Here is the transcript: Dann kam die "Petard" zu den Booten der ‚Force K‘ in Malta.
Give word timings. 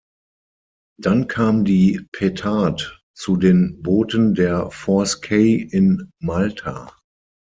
Dann 0.99 1.27
kam 1.27 1.63
die 1.63 2.01
"Petard" 2.11 3.03
zu 3.15 3.37
den 3.37 3.83
Booten 3.83 4.33
der 4.33 4.71
‚Force 4.71 5.21
K‘ 5.21 5.57
in 5.57 6.09
Malta. 6.19 6.91